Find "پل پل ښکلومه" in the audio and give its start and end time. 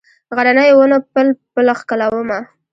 1.13-2.39